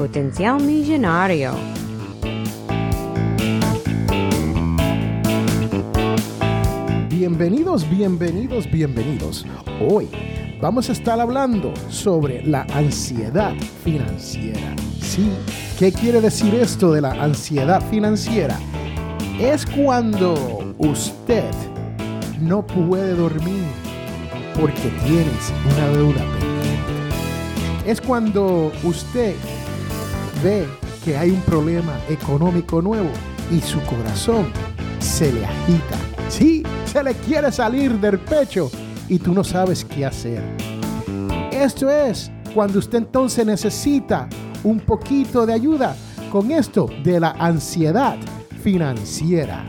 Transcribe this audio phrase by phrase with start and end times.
[0.00, 1.52] Potencial Millonario.
[7.10, 9.44] Bienvenidos, bienvenidos, bienvenidos.
[9.78, 10.08] Hoy
[10.58, 13.52] vamos a estar hablando sobre la ansiedad
[13.84, 14.74] financiera.
[15.02, 15.30] Sí,
[15.78, 18.58] ¿qué quiere decir esto de la ansiedad financiera?
[19.38, 21.52] Es cuando usted
[22.40, 23.64] no puede dormir
[24.58, 26.50] porque tienes una deuda pendiente.
[27.84, 29.34] Es cuando usted
[30.42, 30.66] ve
[31.04, 33.10] que hay un problema económico nuevo
[33.50, 34.46] y su corazón
[34.98, 35.96] se le agita.
[36.28, 38.70] Sí, se le quiere salir del pecho
[39.08, 40.42] y tú no sabes qué hacer.
[41.50, 44.28] Esto es cuando usted entonces necesita
[44.62, 45.96] un poquito de ayuda
[46.30, 48.16] con esto de la ansiedad
[48.62, 49.64] financiera.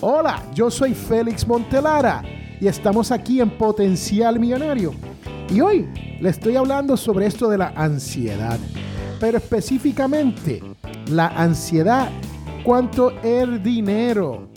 [0.00, 2.22] Hola, yo soy Félix Montelara
[2.60, 4.92] y estamos aquí en Potencial Millonario.
[5.50, 5.88] Y hoy
[6.20, 8.58] le estoy hablando sobre esto de la ansiedad,
[9.20, 10.62] pero específicamente
[11.10, 12.08] la ansiedad
[12.64, 14.48] cuanto el dinero.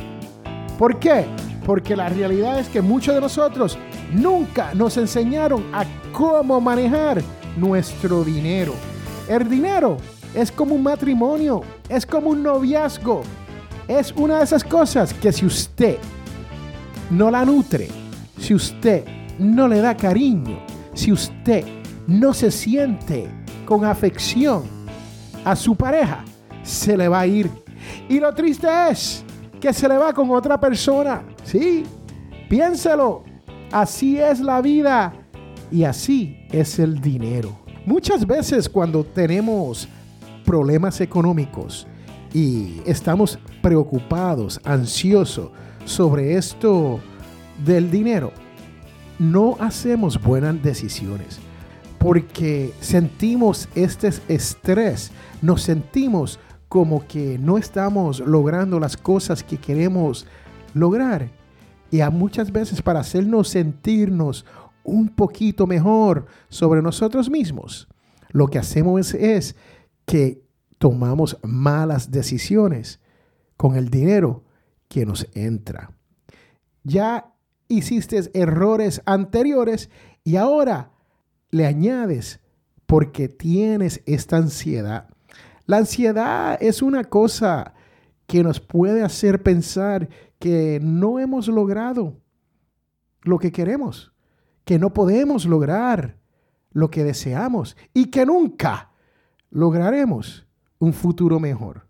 [0.78, 1.26] ¿Por qué?
[1.66, 3.78] Porque la realidad es que muchos de nosotros
[4.14, 7.22] nunca nos enseñaron a cómo manejar
[7.58, 8.74] nuestro dinero.
[9.28, 9.98] El dinero
[10.34, 13.22] es como un matrimonio, es como un noviazgo.
[13.88, 15.98] Es una de esas cosas que si usted
[17.10, 17.90] no la nutre,
[18.40, 19.04] si usted
[19.38, 20.60] no le da cariño,
[20.94, 21.66] si usted
[22.08, 23.30] no se siente
[23.72, 24.64] con afección
[25.46, 26.26] a su pareja,
[26.62, 27.50] se le va a ir.
[28.10, 29.24] Y lo triste es
[29.62, 31.24] que se le va con otra persona.
[31.46, 31.86] Sí,
[32.50, 33.24] piénselo.
[33.72, 35.14] Así es la vida
[35.72, 37.58] y así es el dinero.
[37.86, 39.88] Muchas veces cuando tenemos
[40.44, 41.88] problemas económicos
[42.34, 45.50] y estamos preocupados, ansiosos
[45.86, 47.00] sobre esto
[47.64, 48.34] del dinero,
[49.18, 51.40] no hacemos buenas decisiones
[52.02, 55.12] porque sentimos este estrés,
[55.44, 60.26] nos sentimos como que no estamos logrando las cosas que queremos
[60.74, 61.30] lograr.
[61.92, 64.48] Y a muchas veces para hacernos sentirnos
[64.84, 67.88] un poquito mejor sobre nosotros mismos,
[68.30, 69.56] lo que hacemos es, es
[70.08, 70.42] que
[70.80, 73.00] tomamos malas decisiones
[73.58, 74.44] con el dinero
[74.88, 75.92] que nos entra.
[76.84, 77.32] Ya
[77.68, 79.92] hiciste errores anteriores
[80.24, 80.90] y ahora
[81.52, 82.40] le añades
[82.86, 85.08] porque tienes esta ansiedad.
[85.66, 87.74] La ansiedad es una cosa
[88.26, 92.20] que nos puede hacer pensar que no hemos logrado
[93.22, 94.12] lo que queremos,
[94.66, 96.18] que no podemos lograr
[96.72, 98.92] lo que deseamos y que nunca
[99.50, 100.48] lograremos
[100.80, 101.88] un futuro mejor.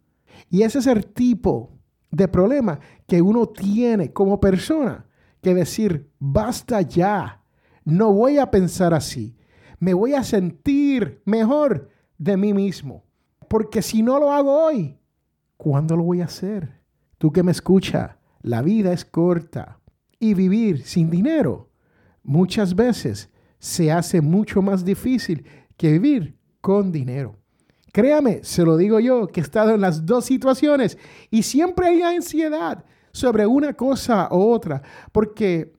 [0.49, 1.71] Y ese es el tipo
[2.11, 5.05] de problema que uno tiene como persona,
[5.41, 7.43] que decir, basta ya,
[7.85, 9.35] no voy a pensar así,
[9.81, 13.03] me voy a sentir mejor de mí mismo.
[13.49, 14.97] Porque si no lo hago hoy,
[15.57, 16.79] ¿cuándo lo voy a hacer?
[17.17, 19.79] Tú que me escucha, la vida es corta
[20.19, 21.71] y vivir sin dinero
[22.23, 25.45] muchas veces se hace mucho más difícil
[25.77, 27.35] que vivir con dinero.
[27.91, 30.97] Créame, se lo digo yo, que he estado en las dos situaciones
[31.29, 34.81] y siempre hay ansiedad sobre una cosa u otra,
[35.11, 35.73] porque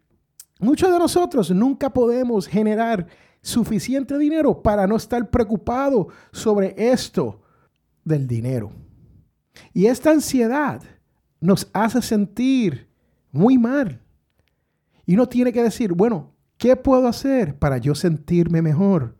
[0.58, 3.06] muchos de nosotros nunca podemos generar
[3.42, 7.42] suficiente dinero para no estar preocupado sobre esto
[8.04, 8.72] del dinero.
[9.74, 10.82] Y esta ansiedad
[11.40, 12.88] nos hace sentir
[13.32, 14.00] muy mal.
[15.04, 19.16] Y uno tiene que decir, bueno, ¿qué puedo hacer para yo sentirme mejor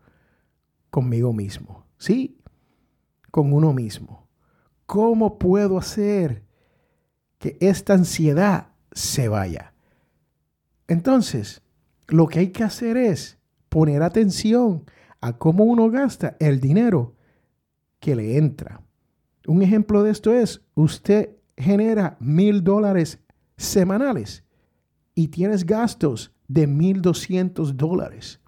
[0.89, 1.85] conmigo mismo?
[1.97, 2.39] Sí,
[3.29, 4.27] con uno mismo.
[4.85, 6.43] ¿Cómo puedo hacer
[7.39, 9.73] que esta ansiedad se vaya?
[10.87, 11.61] Entonces,
[12.07, 13.37] lo que hay que hacer es
[13.73, 14.85] poner atención
[15.19, 17.15] a cómo uno gasta el dinero
[17.99, 18.83] que le entra.
[19.47, 23.17] Un ejemplo de esto es, usted genera mil dólares
[23.57, 24.43] semanales
[25.15, 28.39] y tienes gastos de mil doscientos dólares.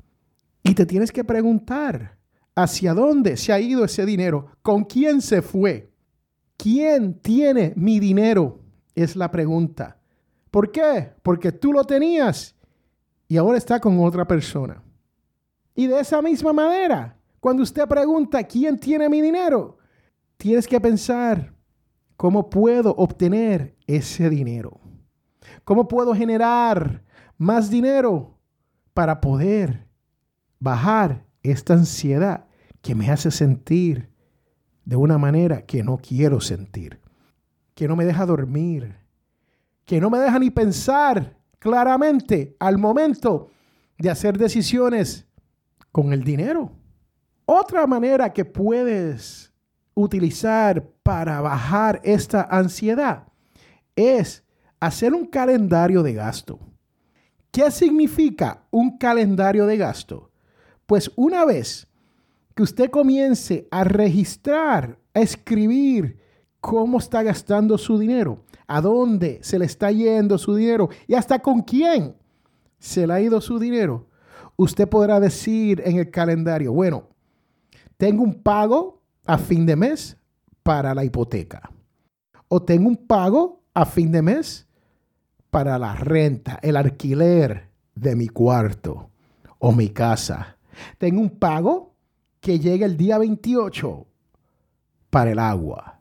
[0.61, 2.19] Y te tienes que preguntar,
[2.57, 4.45] ¿Hacia dónde se ha ido ese dinero?
[4.61, 5.91] ¿Con quién se fue?
[6.55, 8.61] ¿Quién tiene mi dinero?
[8.93, 9.99] Es la pregunta.
[10.51, 11.11] ¿Por qué?
[11.23, 12.55] Porque tú lo tenías
[13.27, 14.84] y ahora está con otra persona.
[15.75, 19.77] Y de esa misma manera, cuando usted pregunta, ¿quién tiene mi dinero?
[20.37, 21.53] tienes que pensar
[22.17, 24.79] cómo puedo obtener ese dinero.
[25.63, 27.03] ¿Cómo puedo generar
[27.37, 28.37] más dinero
[28.93, 29.87] para poder
[30.59, 32.45] bajar esta ansiedad
[32.81, 34.09] que me hace sentir
[34.83, 37.01] de una manera que no quiero sentir,
[37.73, 38.95] que no me deja dormir,
[39.85, 43.49] que no me deja ni pensar claramente al momento
[43.97, 45.25] de hacer decisiones
[45.95, 46.73] con el dinero.
[47.45, 49.53] Otra manera que puedes
[49.93, 53.29] utilizar para bajar esta ansiedad
[53.95, 54.43] es
[54.81, 56.59] hacer un calendario de gasto.
[57.49, 60.31] ¿Qué significa un calendario de gasto?
[60.85, 61.87] Pues una vez
[62.53, 66.19] que usted comience a registrar, a escribir
[66.59, 71.39] cómo está gastando su dinero, a dónde se le está yendo su dinero y hasta
[71.39, 72.17] con quién
[72.79, 74.09] se le ha ido su dinero,
[74.55, 77.09] usted podrá decir en el calendario, bueno,
[77.97, 80.17] tengo un pago a fin de mes
[80.63, 81.71] para la hipoteca.
[82.47, 84.67] O tengo un pago a fin de mes
[85.49, 89.09] para la renta, el alquiler de mi cuarto
[89.59, 90.57] o mi casa.
[90.97, 91.95] Tengo un pago
[92.39, 94.05] que llega el día 28
[95.09, 95.99] para el agua.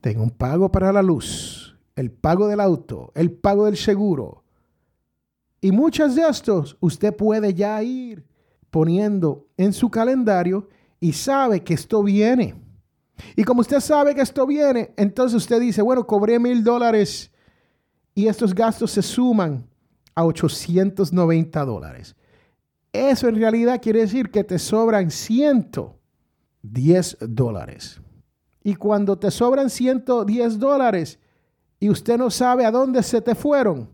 [0.00, 4.44] Tengo un pago para la luz, el pago del auto, el pago del seguro.
[5.60, 8.24] Y muchos de estos usted puede ya ir
[8.70, 10.68] poniendo en su calendario
[11.00, 12.54] y sabe que esto viene.
[13.36, 17.30] Y como usted sabe que esto viene, entonces usted dice, bueno, cobré mil dólares
[18.14, 19.68] y estos gastos se suman
[20.14, 22.16] a 890 dólares.
[22.92, 28.00] Eso en realidad quiere decir que te sobran 110 dólares.
[28.62, 31.18] Y cuando te sobran 110 dólares
[31.78, 33.88] y usted no sabe a dónde se te fueron,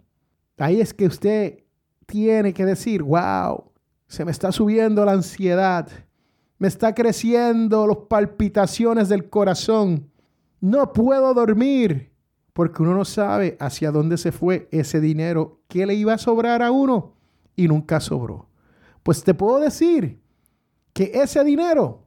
[0.59, 1.65] ahí es que usted
[2.07, 3.73] tiene que decir, wow,
[4.07, 5.89] se me está subiendo la ansiedad
[6.59, 10.11] me está creciendo las palpitaciones del corazón.
[10.61, 12.13] No puedo dormir
[12.53, 16.63] porque uno no sabe hacia dónde se fue ese dinero que le iba a sobrar
[16.63, 17.15] a uno
[17.55, 18.49] y nunca sobró.
[19.03, 20.21] Pues te puedo decir
[20.95, 22.07] que ese dinero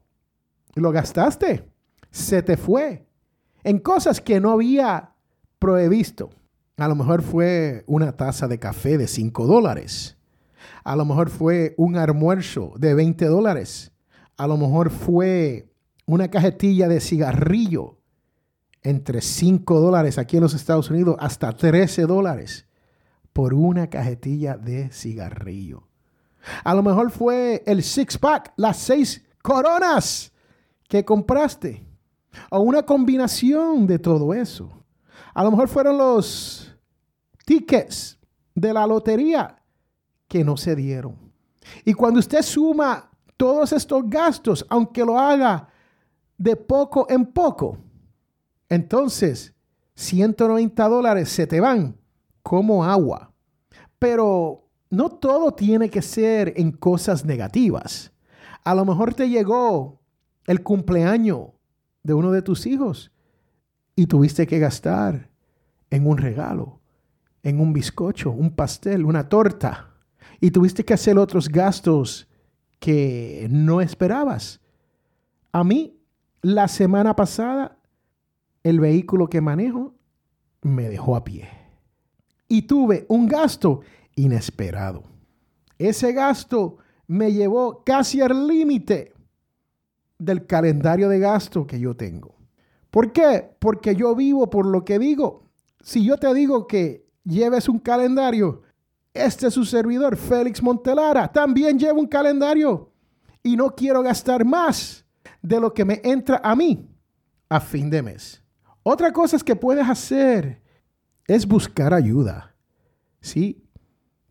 [0.74, 1.70] lo gastaste,
[2.10, 3.06] se te fue
[3.64, 5.14] en cosas que no había
[5.60, 6.32] previsto.
[6.80, 10.18] A lo mejor fue una taza de café de 5 dólares.
[10.84, 13.92] A lo mejor fue un almuerzo de 20 dólares
[14.40, 15.70] a lo mejor fue
[16.06, 17.98] una cajetilla de cigarrillo
[18.82, 22.66] entre 5 dólares aquí en los Estados Unidos hasta 13 dólares
[23.34, 25.90] por una cajetilla de cigarrillo.
[26.64, 30.32] A lo mejor fue el six pack, las seis coronas
[30.88, 31.86] que compraste.
[32.50, 34.79] O una combinación de todo eso.
[35.34, 36.76] A lo mejor fueron los
[37.46, 38.18] tickets
[38.54, 39.62] de la lotería
[40.28, 41.16] que no se dieron.
[41.86, 45.70] Y cuando usted suma todos estos gastos, aunque lo haga
[46.38, 47.78] de poco en poco,
[48.68, 49.54] entonces
[49.96, 51.98] 190 dólares se te van
[52.44, 53.32] como agua.
[53.98, 58.12] Pero no todo tiene que ser en cosas negativas.
[58.64, 60.00] A lo mejor te llegó
[60.46, 61.50] el cumpleaños
[62.04, 63.12] de uno de tus hijos
[64.00, 65.30] y tuviste que gastar
[65.90, 66.80] en un regalo,
[67.44, 69.94] en un bizcocho, un pastel, una torta.
[70.40, 72.30] Y tuviste que hacer otros gastos
[72.80, 74.62] que no esperabas.
[75.52, 76.00] A mí,
[76.42, 77.78] la semana pasada,
[78.64, 79.94] el vehículo que manejo
[80.62, 81.50] me dejó a pie.
[82.48, 83.82] Y tuve un gasto
[84.16, 85.04] inesperado.
[85.78, 89.12] Ese gasto me llevó casi al límite
[90.18, 92.39] del calendario de gasto que yo tengo.
[92.92, 93.56] ¿Por qué?
[93.60, 95.44] Porque yo vivo por lo que digo.
[95.82, 98.64] Si yo te digo que lleves un calendario,
[99.14, 101.32] este es su servidor, Félix Montelara.
[101.32, 102.92] También llevo un calendario
[103.44, 105.06] y no quiero gastar más
[105.42, 106.90] de lo que me entra a mí
[107.48, 108.42] a fin de mes.
[108.84, 110.62] Otra cosa que puedes hacer
[111.28, 112.56] es buscar ayuda.
[113.22, 113.64] Sí,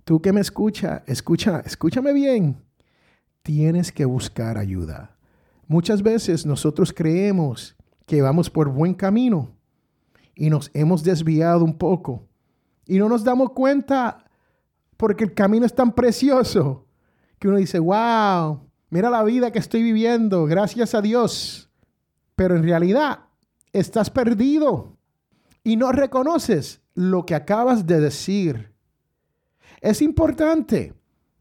[0.05, 2.63] tú que me escucha, escucha, escúchame bien.
[3.43, 5.17] Tienes que buscar ayuda.
[5.67, 7.77] Muchas veces nosotros creemos
[8.09, 9.55] que vamos por buen camino
[10.35, 12.27] y nos hemos desviado un poco
[12.87, 14.25] y no nos damos cuenta
[14.97, 16.87] porque el camino es tan precioso
[17.39, 21.71] que uno dice, wow, mira la vida que estoy viviendo, gracias a Dios.
[22.35, 23.27] Pero en realidad
[23.73, 24.97] estás perdido
[25.63, 28.73] y no reconoces lo que acabas de decir.
[29.83, 30.95] Es importante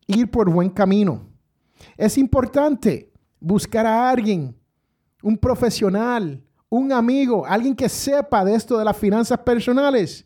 [0.06, 1.30] ir por buen camino.
[1.96, 4.56] Es importante buscar a alguien,
[5.24, 10.26] un profesional, un amigo, alguien que sepa de esto de las finanzas personales,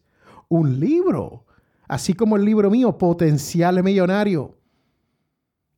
[0.49, 1.45] un libro,
[1.87, 4.57] así como el libro mío, Potencial Millonario.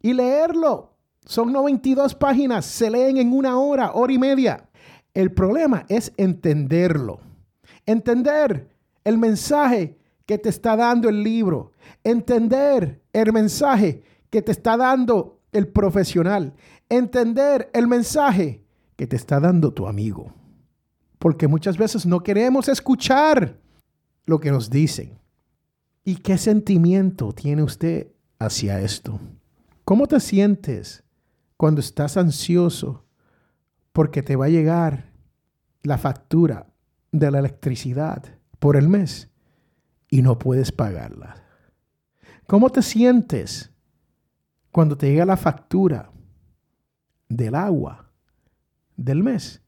[0.02, 0.92] Y leerlo.
[1.26, 4.70] Son 92 páginas, se leen en una hora, hora y media.
[5.14, 7.20] El problema es entenderlo.
[7.86, 8.70] Entender
[9.04, 11.72] el mensaje que te está dando el libro.
[12.04, 16.54] Entender el mensaje que te está dando el profesional.
[16.90, 18.66] Entender el mensaje
[18.98, 20.34] que te está dando tu amigo.
[21.24, 23.58] Porque muchas veces no queremos escuchar
[24.26, 25.18] lo que nos dicen.
[26.04, 29.22] ¿Y qué sentimiento tiene usted hacia esto?
[29.86, 31.02] ¿Cómo te sientes
[31.56, 33.06] cuando estás ansioso
[33.94, 35.14] porque te va a llegar
[35.84, 36.68] la factura
[37.14, 38.26] de la electricidad
[38.60, 39.30] por el mes
[40.10, 41.42] y no puedes pagarla?
[42.48, 43.72] ¿Cómo te sientes
[44.74, 46.12] cuando te llega la factura
[47.30, 48.12] del agua
[48.98, 49.63] del mes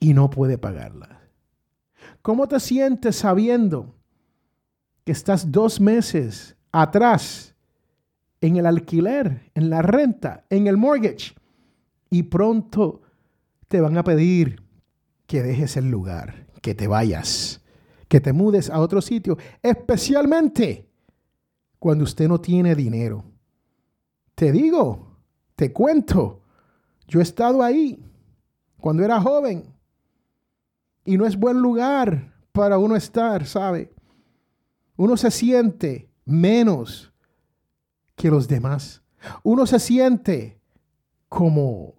[0.00, 1.20] y no puede pagarla?
[2.22, 3.94] ¿Cómo te sientes sabiendo
[5.04, 7.54] que estás dos meses atrás
[8.40, 11.34] en el alquiler, en la renta, en el mortgage.
[12.10, 13.02] Y pronto
[13.68, 14.62] te van a pedir
[15.26, 17.60] que dejes el lugar, que te vayas,
[18.08, 20.88] que te mudes a otro sitio, especialmente
[21.78, 23.24] cuando usted no tiene dinero.
[24.34, 25.16] Te digo,
[25.56, 26.42] te cuento,
[27.08, 28.04] yo he estado ahí
[28.78, 29.72] cuando era joven
[31.06, 33.92] y no es buen lugar para uno estar, ¿sabe?
[34.96, 37.12] Uno se siente menos
[38.16, 39.02] que los demás.
[39.42, 40.60] Uno se siente
[41.28, 41.94] como,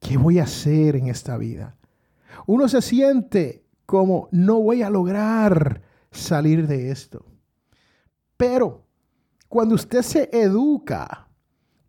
[0.00, 1.76] ¿qué voy a hacer en esta vida?
[2.46, 7.24] Uno se siente como, no voy a lograr salir de esto.
[8.36, 8.84] Pero
[9.48, 11.28] cuando usted se educa,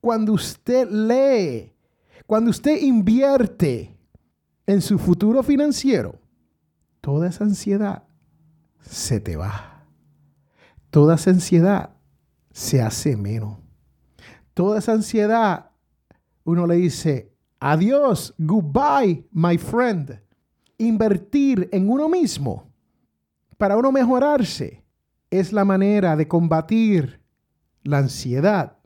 [0.02, 1.74] cuando usted lee,
[2.26, 3.97] cuando usted invierte
[4.68, 6.20] en su futuro financiero,
[7.02, 8.04] toda esa ansiedad
[8.82, 9.86] se te va.
[10.90, 11.92] Toda esa ansiedad
[12.52, 13.58] se hace menos.
[14.54, 15.72] Toda esa ansiedad,
[16.44, 20.22] uno le dice, adiós, goodbye, my friend.
[20.78, 22.72] Invertir en uno mismo
[23.58, 24.84] para uno mejorarse
[25.32, 27.22] es la manera de combatir
[27.84, 28.78] la ansiedad,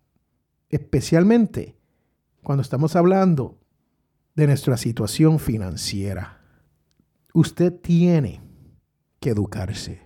[0.69, 1.75] especialmente
[2.43, 3.60] cuando estamos hablando
[4.35, 6.41] de nuestra situación financiera.
[7.33, 8.41] Usted tiene
[9.19, 10.01] que educarse.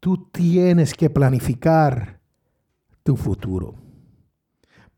[0.00, 2.20] Tú tienes que planificar
[3.02, 3.74] tu futuro.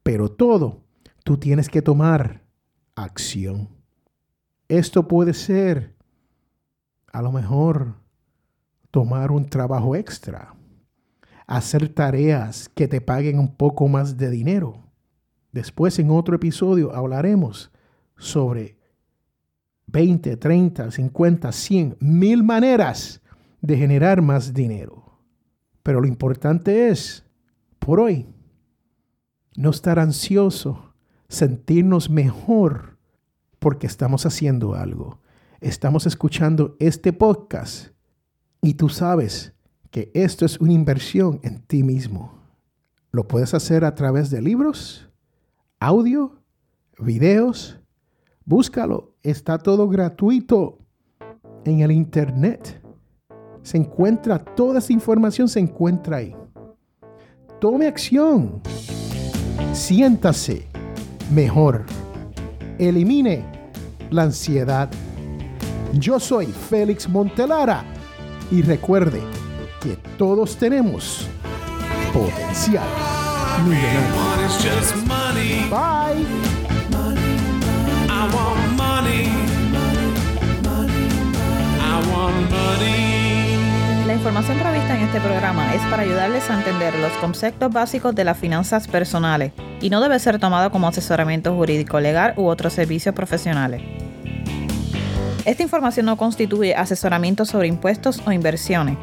[0.02, 0.84] Pero todo,
[1.24, 2.44] tú tienes que tomar
[2.94, 3.68] acción.
[4.68, 5.96] Esto puede ser,
[7.12, 7.94] a lo mejor,
[8.90, 10.54] tomar un trabajo extra,
[11.46, 14.84] hacer tareas que te paguen un poco más de dinero.
[15.52, 17.72] Después en otro episodio hablaremos
[18.20, 18.76] sobre
[19.86, 23.20] 20, 30, 50, 100, mil maneras
[23.60, 25.18] de generar más dinero.
[25.82, 27.24] Pero lo importante es
[27.78, 28.28] por hoy.
[29.56, 30.94] No estar ansioso,
[31.28, 32.98] sentirnos mejor
[33.58, 35.20] porque estamos haciendo algo.
[35.60, 37.88] Estamos escuchando este podcast
[38.62, 39.54] y tú sabes
[39.90, 42.38] que esto es una inversión en ti mismo.
[43.10, 45.10] Lo puedes hacer a través de libros,
[45.80, 46.40] audio,
[46.98, 47.79] videos.
[48.50, 50.76] Búscalo, está todo gratuito
[51.64, 52.82] en el internet.
[53.62, 56.34] Se encuentra, toda esa información se encuentra ahí.
[57.60, 58.60] Tome acción.
[59.72, 60.66] Siéntase
[61.32, 61.86] mejor.
[62.76, 63.44] Elimine
[64.10, 64.90] la ansiedad.
[65.92, 67.84] Yo soy Félix Montelara
[68.50, 69.20] y recuerde
[69.80, 71.28] que todos tenemos
[72.12, 72.88] potencial
[75.70, 76.39] Bye.
[84.06, 88.24] La información prevista en este programa es para ayudarles a entender los conceptos básicos de
[88.24, 93.14] las finanzas personales y no debe ser tomado como asesoramiento jurídico legal u otros servicios
[93.14, 93.82] profesionales.
[95.44, 98.98] Esta información no constituye asesoramiento sobre impuestos o inversiones.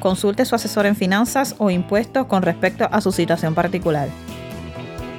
[0.00, 4.08] Consulte su asesor en finanzas o impuestos con respecto a su situación particular.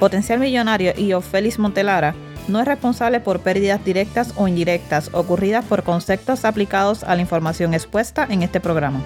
[0.00, 2.14] Potencial Millonario y Félix Montelara
[2.48, 7.72] no es responsable por pérdidas directas o indirectas ocurridas por conceptos aplicados a la información
[7.74, 9.00] expuesta en este programa.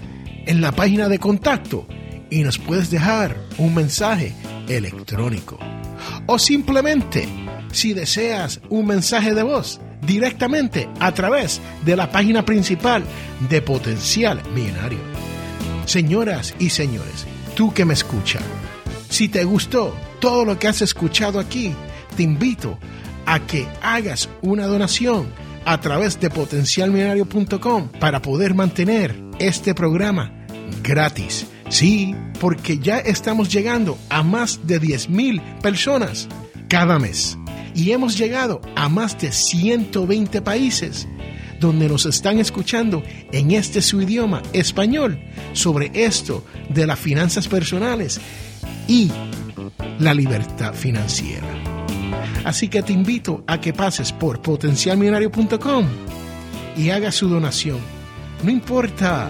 [0.48, 1.86] en la página de contacto
[2.30, 4.34] y nos puedes dejar un mensaje
[4.68, 5.60] electrónico
[6.26, 7.28] o simplemente
[7.72, 13.04] si deseas un mensaje de voz directamente a través de la página principal
[13.50, 15.00] de Potencial Millonario.
[15.86, 17.26] Señoras y señores,
[17.56, 18.44] tú que me escuchas.
[19.10, 21.74] Si te gustó todo lo que has escuchado aquí,
[22.16, 22.78] te invito
[23.26, 25.28] a que hagas una donación
[25.66, 30.37] a través de potencialmillonario.com para poder mantener este programa
[30.84, 31.48] gratis.
[31.70, 36.28] Sí, porque ya estamos llegando a más de 10.000 personas
[36.70, 37.38] cada mes
[37.76, 41.08] y hemos llegado a más de 120 países
[41.60, 45.20] donde nos están escuchando en este su idioma español
[45.54, 48.20] sobre esto de las finanzas personales
[48.88, 49.12] y
[50.00, 51.48] la libertad financiera.
[52.44, 55.86] Así que te invito a que pases por potencialmillonario.com
[56.78, 57.80] y hagas su donación.
[58.44, 59.30] No importa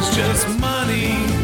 [0.00, 1.39] is just money.